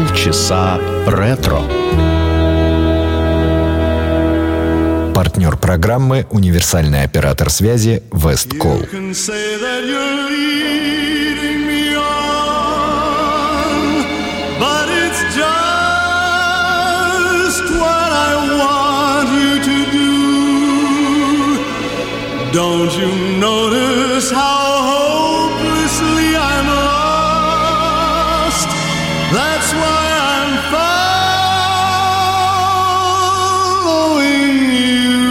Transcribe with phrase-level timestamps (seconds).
[0.00, 1.60] Полчаса ретро.
[5.14, 8.80] Партнер программы «Универсальный оператор связи Весткол».
[22.52, 24.69] Don't you notice how
[29.32, 30.02] That's why
[30.34, 30.52] I'm
[33.84, 35.30] following you.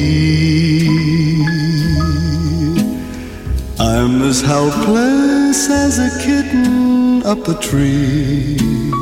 [3.81, 9.02] I'm as helpless as a kitten up a tree.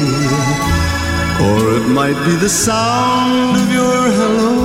[1.47, 4.55] Or it might be the sound of your hello,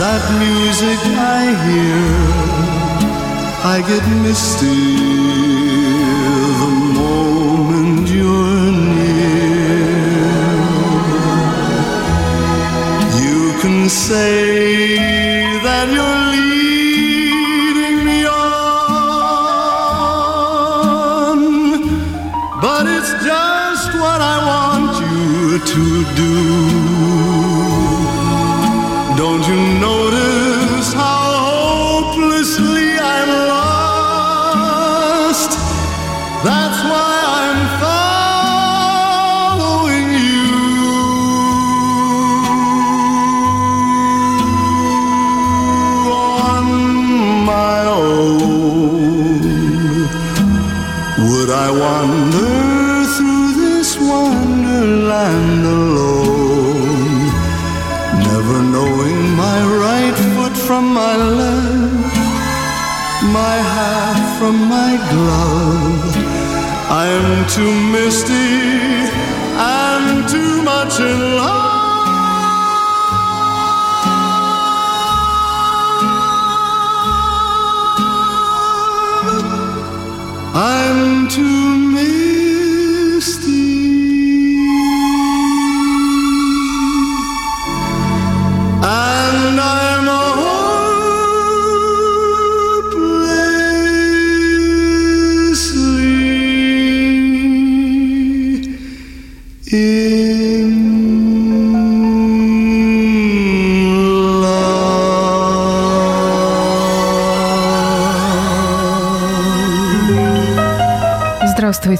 [0.00, 1.00] that music
[1.38, 2.06] I hear.
[3.62, 4.80] I get misty
[6.62, 9.90] the moment you're near.
[13.24, 14.96] You can say
[15.66, 16.19] that you're
[25.58, 26.32] to do.
[29.16, 30.19] Don't you notice?
[67.50, 69.10] Too misty
[69.58, 71.59] and too much in love.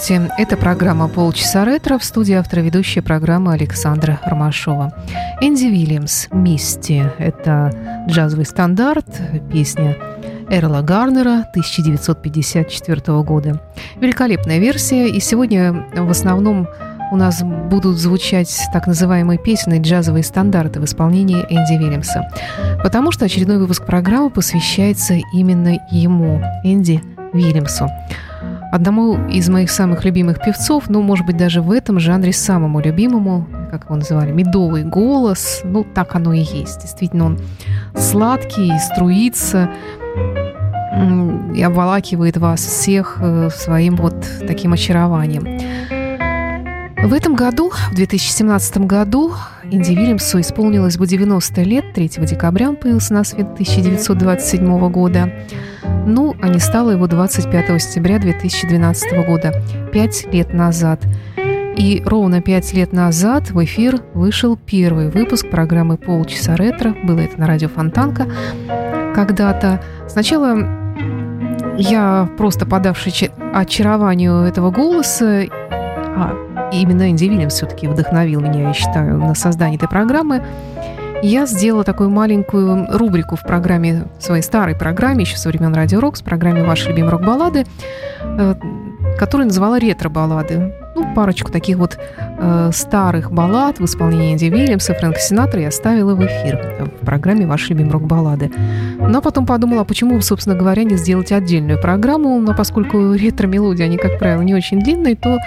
[0.03, 4.95] Здравствуйте, это программа «Полчаса ретро» в студии автора ведущая программы Александра Ромашова.
[5.43, 7.71] Энди Вильямс «Мисти»— это
[8.09, 9.05] джазовый стандарт,
[9.53, 9.99] песня
[10.49, 13.61] Эрла Гарнера 1954 года.
[13.97, 16.67] Великолепная версия, и сегодня в основном
[17.13, 22.27] у нас будут звучать так называемые песенные джазовые стандарты в исполнении Энди Вильямса.
[22.83, 27.03] Потому что очередной выпуск программы посвящается именно ему, Энди
[27.35, 27.91] Вильямсу
[28.71, 33.47] одному из моих самых любимых певцов, ну, может быть, даже в этом жанре самому любимому,
[33.71, 35.63] как его называли, медовый голос.
[35.65, 36.83] Ну, так оно и есть.
[36.83, 37.39] Действительно, он
[37.97, 39.71] сладкий, струится,
[41.55, 44.15] и обволакивает вас всех э, своим вот
[44.47, 45.45] таким очарованием.
[47.03, 49.33] В этом году, в 2017 году,
[49.65, 51.95] Инди Вильямсу исполнилось бы 90 лет.
[51.95, 55.33] 3 декабря он появился на свет 1927 года.
[56.13, 59.55] Ну, а не стало его 25 сентября 2012 года,
[59.93, 61.01] пять лет назад.
[61.77, 66.97] И ровно пять лет назад в эфир вышел первый выпуск программы «Полчаса ретро».
[67.05, 68.27] Было это на радио Фонтанка
[69.15, 69.85] когда-то.
[70.09, 70.59] Сначала
[71.79, 76.35] я, просто подавшись очарованию этого голоса, а
[76.73, 80.43] именно Энди Вильямс все-таки вдохновил меня, я считаю, на создание этой программы,
[81.23, 86.01] я сделала такую маленькую рубрику в программе, в своей старой программе, еще со времен Радио
[86.01, 87.67] Рокс, программе «Ваши любимые рок-баллады»,
[88.23, 88.55] э,
[89.19, 90.75] которую называла «Ретро-баллады».
[91.01, 96.15] ну, парочку таких вот э, старых баллад в исполнении Энди Вильямса, Фрэнка Синатра я оставила
[96.15, 98.51] в эфир в программе «Ваши любимые рок-баллады».
[98.99, 104.19] Но потом подумала, почему, собственно говоря, не сделать отдельную программу, но поскольку ретро-мелодии, они, как
[104.19, 105.39] правило, не очень длинные, то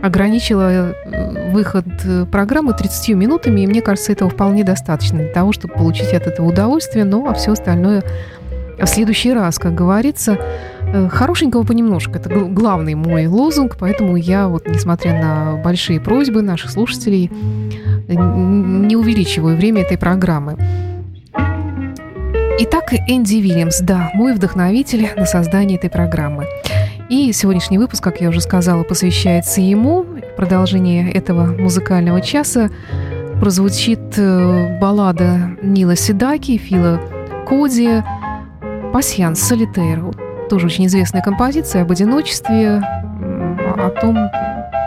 [0.00, 5.52] ограничила э, выход э, программы 30 минутами, и мне кажется, этого вполне достаточно для того,
[5.52, 8.02] чтобы получить от этого удовольствие, ну, а все остальное
[8.78, 10.38] в следующий раз, как говорится,
[10.82, 12.12] э, хорошенького понемножку.
[12.12, 17.30] Это главный мой лозунг, поэтому я вот, несмотря на большие просьбы наших слушателей,
[18.08, 20.56] не увеличиваю время этой программы.
[22.60, 26.46] Итак, Энди Вильямс, да, мой вдохновитель на создание этой программы.
[27.08, 30.02] И сегодняшний выпуск, как я уже сказала, посвящается ему.
[30.02, 32.68] В продолжении этого музыкального часа
[33.40, 37.00] прозвучит э, баллада Нила Седаки, Фила
[37.48, 38.02] Коди,
[38.92, 40.04] «Пасьянс Солитейр».
[40.50, 44.16] Тоже очень известная композиция об одиночестве, о том,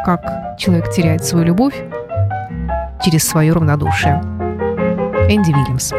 [0.06, 1.76] как человек теряет свою любовь
[3.04, 4.22] через свое равнодушие.
[5.28, 5.92] Энди Вильямс.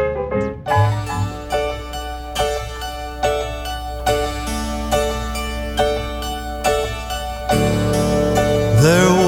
[8.83, 9.22] There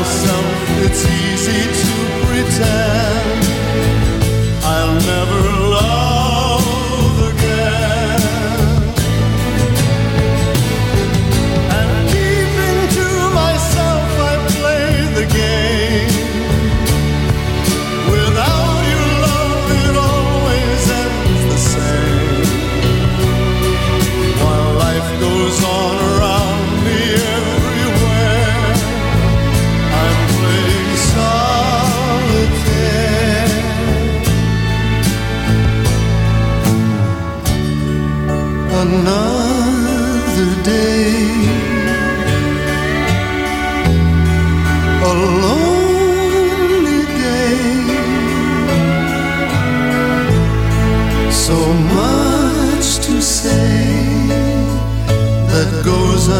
[0.00, 0.46] myself
[0.84, 1.92] it's easy to
[2.24, 3.44] pretend.
[4.64, 5.39] I'll never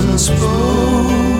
[0.01, 1.40] unspoken.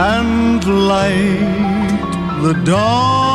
[0.00, 2.00] and light
[2.42, 3.29] the dawn.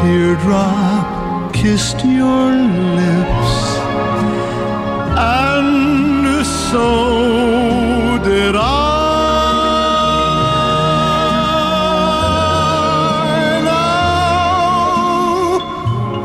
[0.00, 2.52] Teardrop kissed your
[3.00, 3.52] lips,
[5.18, 6.88] and so
[8.24, 8.68] did I.
[13.64, 15.00] Now,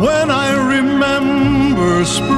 [0.06, 2.35] when I remember spring,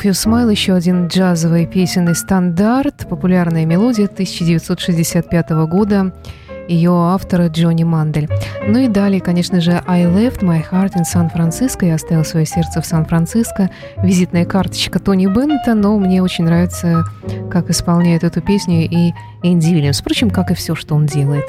[0.00, 6.14] Of Your Smile, еще один джазовый песенный стандарт, популярная мелодия 1965 года,
[6.68, 8.28] ее автора Джонни Мандель.
[8.66, 12.46] Ну и далее, конечно же, I left my heart in San Francisco, я оставил свое
[12.46, 13.68] сердце в Сан-Франциско,
[14.02, 17.04] визитная карточка Тони Беннета, но мне очень нравится,
[17.50, 21.44] как исполняет эту песню и Энди Уильямс, впрочем, как и все, что он делает.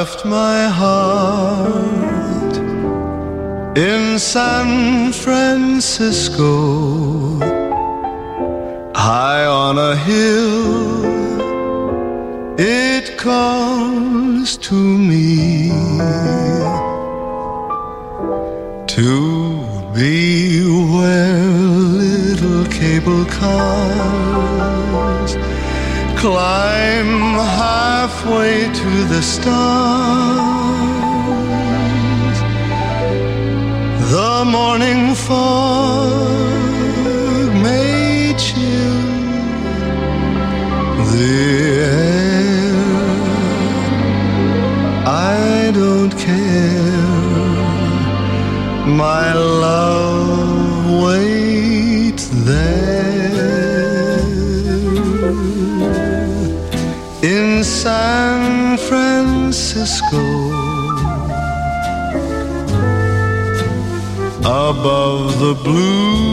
[0.00, 2.56] Left my heart
[3.76, 4.02] in
[4.34, 6.52] San Francisco,
[8.94, 11.04] high on a hill.
[12.56, 14.78] It calls to
[15.10, 15.70] me
[18.96, 19.12] to
[19.96, 20.14] be
[20.94, 21.42] where
[22.04, 25.32] little cable cars
[26.20, 26.57] climb
[29.28, 29.97] stars.
[59.78, 60.18] Francisco.
[64.40, 66.27] Above the blue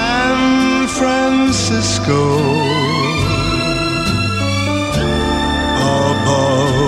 [0.00, 2.20] San Francisco.
[5.76, 6.79] Above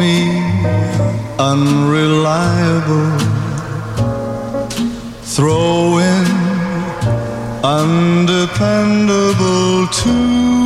[0.00, 0.40] me
[1.38, 3.18] unreliable.
[5.22, 6.26] Throw in
[7.62, 10.59] undependable too.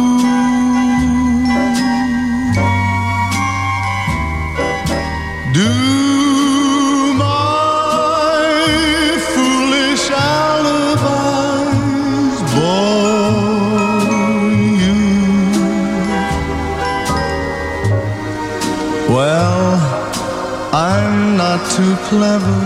[21.77, 22.61] Too clever.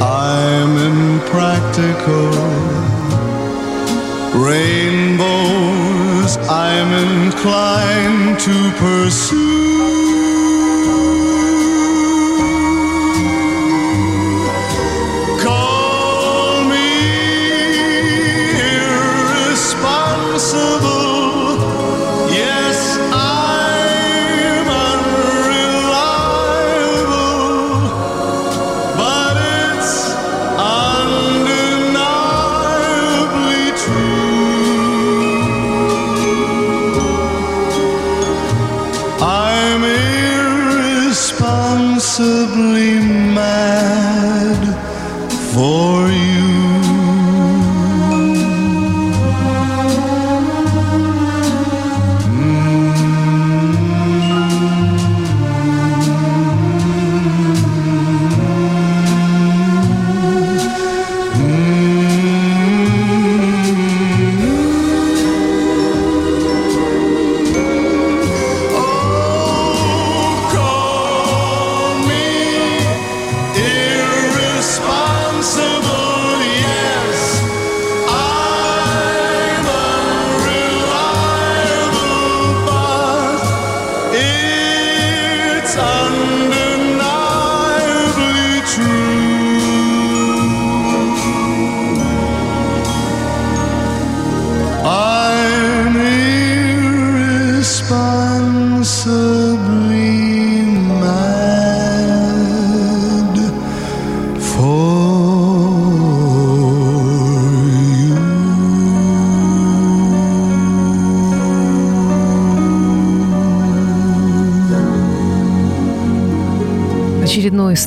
[0.00, 2.32] I'm impractical.
[4.48, 9.49] Rainbows I'm inclined to pursue.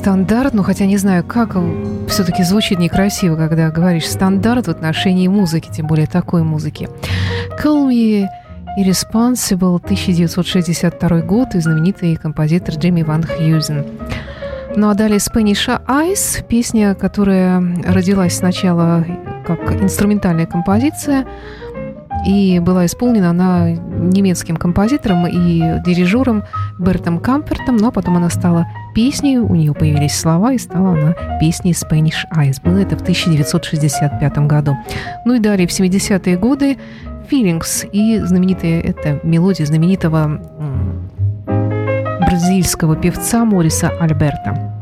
[0.04, 1.56] Стандарт, ну хотя не знаю, как
[2.10, 6.90] все-таки звучит некрасиво, когда говоришь стандарт в отношении музыки, тем более такой музыки.
[7.64, 8.28] Call Me
[8.78, 13.86] Irresponsible, 1962 год, и знаменитый композитор Джимми Ван Хьюзен.
[14.76, 19.06] Ну а далее Spanish Eyes, песня, которая родилась сначала
[19.48, 21.26] как инструментальная композиция,
[22.28, 26.44] и была исполнена она немецким композитором и дирижером
[26.78, 31.74] Бертом Кампертом, но потом она стала песней, у нее появились слова, и стала она песней
[31.74, 32.62] Spanish Eyes.
[32.64, 34.76] Было это в 1965 году.
[35.26, 36.78] Ну и далее в 70-е годы
[37.30, 40.42] Feelings и знаменитая эта мелодия знаменитого
[42.20, 44.73] бразильского певца Мориса Альберта.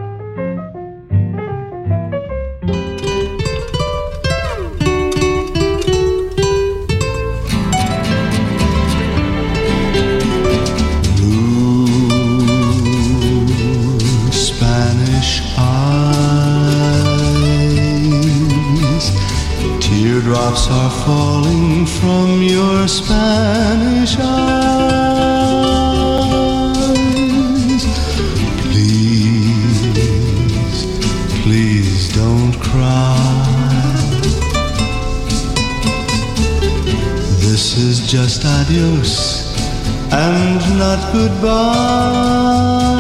[21.06, 24.62] Falling from your Spanish eyes.
[28.66, 29.82] Please,
[31.44, 33.18] please don't cry.
[37.40, 39.14] This is just adios
[40.12, 42.91] and not goodbye.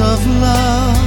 [0.00, 0.97] of love.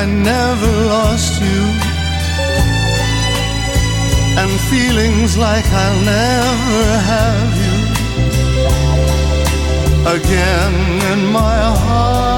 [0.00, 1.60] I never lost you.
[4.40, 7.76] And feelings like I'll never have you
[10.16, 10.74] Again
[11.12, 12.37] in my heart.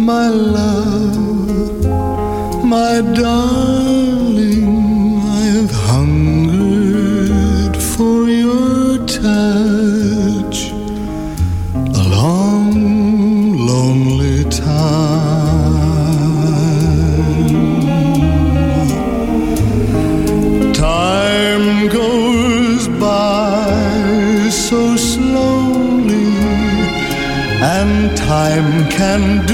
[0.00, 1.84] my love,
[2.64, 4.64] my darling,
[5.22, 10.72] I have hungered for your touch
[11.94, 14.70] a long, lonely time.
[20.72, 26.32] Time goes by so slowly,
[27.62, 29.44] and time can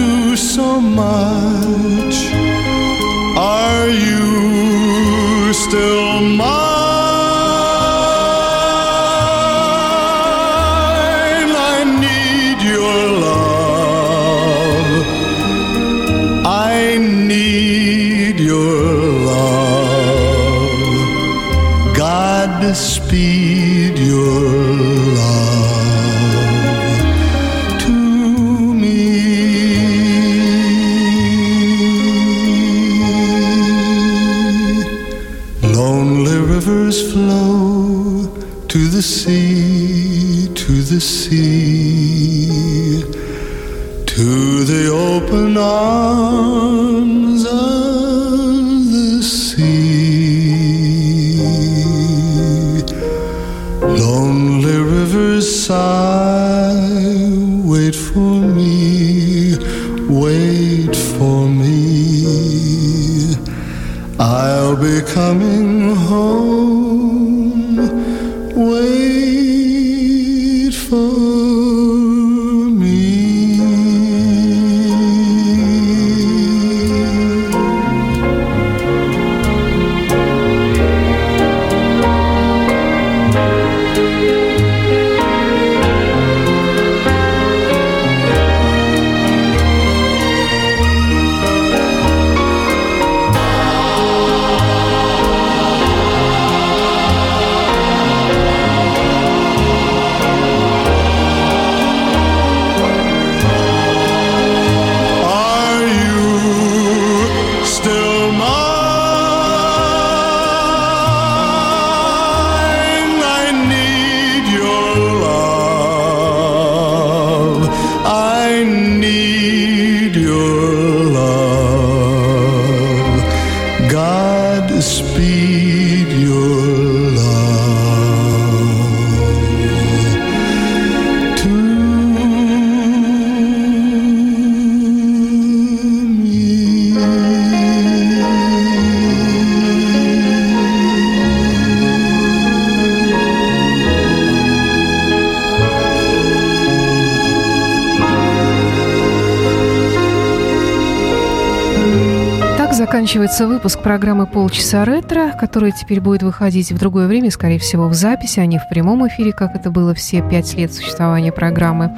[153.07, 157.95] заканчивается выпуск программы «Полчаса ретро», которая теперь будет выходить в другое время, скорее всего, в
[157.95, 161.95] записи, а не в прямом эфире, как это было все пять лет существования программы.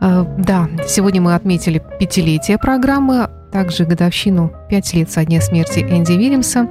[0.00, 6.12] Э, Да, сегодня мы отметили пятилетие программы, также годовщину пять лет со дня смерти Энди
[6.12, 6.70] Вильямса.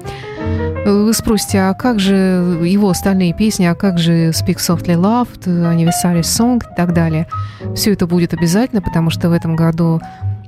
[0.87, 2.15] Вы спросите, а как же
[2.63, 7.27] его остальные песни, а как же Speak Softly Loved, Anniversary Song и так далее?
[7.75, 10.01] Все это будет обязательно, потому что в этом году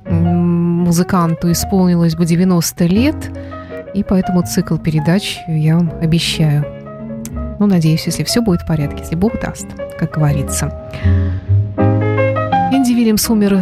[0.05, 3.15] музыканту исполнилось бы 90 лет,
[3.93, 6.65] и поэтому цикл передач я вам обещаю.
[7.59, 10.67] Ну, надеюсь, если все будет в порядке, если Бог даст, как говорится.
[11.77, 13.61] Энди Вильямс умер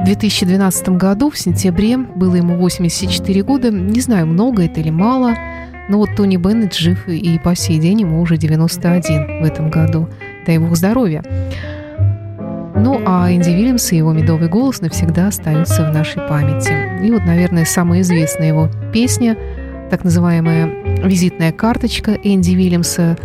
[0.00, 1.98] в 2012 году, в сентябре.
[1.98, 3.70] Было ему 84 года.
[3.70, 5.34] Не знаю, много это или мало.
[5.90, 10.08] Но вот Тони Беннет жив и по сей день ему уже 91 в этом году.
[10.46, 11.22] Дай бог здоровья.
[12.82, 17.04] Ну, а Энди Вильямс и его медовый голос навсегда остаются в нашей памяти.
[17.04, 19.36] И вот, наверное, самая известная его песня,
[19.90, 20.66] так называемая
[21.04, 23.18] визитная карточка Энди Вильямса.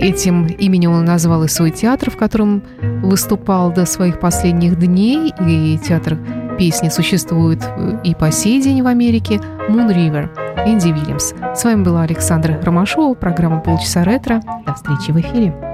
[0.00, 2.62] Этим именем он назвал и свой театр, в котором
[3.02, 5.32] выступал до своих последних дней.
[5.46, 6.18] И театр
[6.58, 9.40] песни существует э, и по сей день в Америке.
[9.68, 10.30] Moon River.
[10.66, 11.32] Энди Вильямс.
[11.54, 14.40] С вами была Александра Ромашова, программа «Полчаса ретро».
[14.66, 15.67] До встречи в эфире.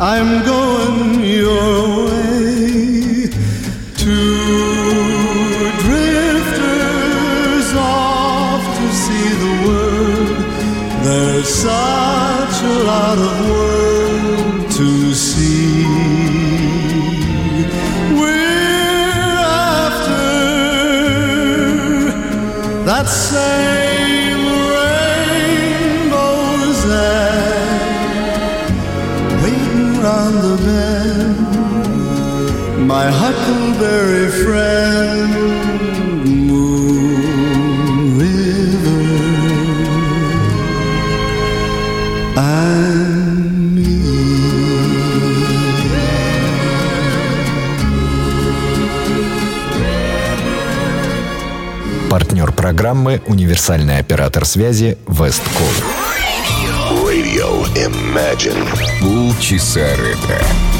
[0.00, 3.26] I'm going your way.
[3.96, 10.38] Two drifters off to see the world.
[11.04, 13.47] There's such a lot of
[33.78, 35.30] huckleberry friend,
[36.48, 39.04] Moon River,
[42.36, 44.02] and me.
[52.10, 55.66] Партнер программы «Универсальный оператор связи Весткол».
[57.04, 58.66] Radio Imagine.
[59.00, 60.77] Полчаса ретро.